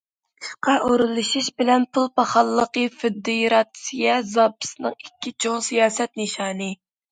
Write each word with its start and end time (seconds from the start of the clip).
ئىشقا 0.45 0.77
ئورۇنلىشىش 0.85 1.49
بىلەن 1.61 1.85
پۇل 1.97 2.07
پاخاللىقى 2.21 2.87
فېدېراتسىيە 3.03 4.17
زاپىسىنىڭ 4.33 4.99
ئىككى 4.99 5.37
چوڭ 5.47 5.65
سىياسەت 5.71 6.17
نىشانى. 6.25 6.75